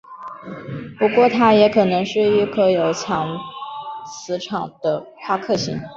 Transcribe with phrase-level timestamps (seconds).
[0.97, 3.37] 不过它也可能是一颗有强
[4.07, 5.79] 磁场的夸克星。